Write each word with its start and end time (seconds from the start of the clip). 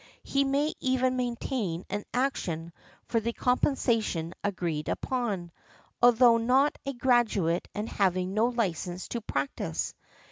He 0.23 0.43
may 0.43 0.73
even 0.79 1.15
maintain 1.15 1.85
an 1.87 2.05
action 2.11 2.73
for 3.05 3.19
the 3.19 3.33
compensation 3.33 4.33
agreed 4.43 4.89
upon, 4.89 5.51
although 6.01 6.37
not 6.37 6.75
a 6.87 6.93
graduate 6.93 7.67
and 7.75 7.87
having 7.87 8.33
no 8.33 8.47
license 8.47 9.07
to 9.09 9.21
practise. 9.21 9.93